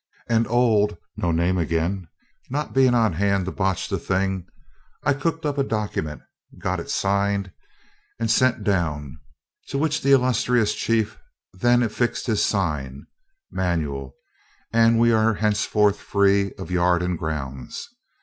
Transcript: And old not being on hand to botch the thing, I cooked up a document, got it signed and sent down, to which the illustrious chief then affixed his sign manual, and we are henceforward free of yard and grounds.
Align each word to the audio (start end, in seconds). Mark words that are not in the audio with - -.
And 0.27 0.47
old 0.47 0.97
not 1.15 2.73
being 2.73 2.95
on 2.95 3.13
hand 3.13 3.45
to 3.45 3.51
botch 3.51 3.87
the 3.87 3.99
thing, 3.99 4.47
I 5.03 5.13
cooked 5.13 5.45
up 5.45 5.59
a 5.59 5.63
document, 5.63 6.23
got 6.57 6.79
it 6.79 6.89
signed 6.89 7.51
and 8.19 8.31
sent 8.31 8.63
down, 8.63 9.19
to 9.67 9.77
which 9.77 10.01
the 10.01 10.11
illustrious 10.11 10.73
chief 10.73 11.19
then 11.53 11.83
affixed 11.83 12.25
his 12.25 12.43
sign 12.43 13.05
manual, 13.51 14.15
and 14.73 14.97
we 14.97 15.11
are 15.11 15.35
henceforward 15.35 15.97
free 15.97 16.51
of 16.53 16.71
yard 16.71 17.03
and 17.03 17.15
grounds. 17.19 17.87